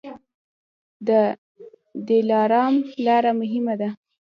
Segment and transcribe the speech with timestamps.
[1.07, 1.09] د
[2.07, 3.89] دلارام لاره مهمه ده